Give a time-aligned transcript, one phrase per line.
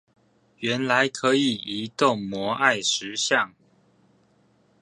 [0.57, 3.53] 原來可以移動摩艾石像